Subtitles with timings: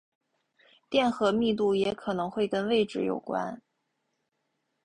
[0.89, 3.61] 电荷密度也可能会跟位置有关。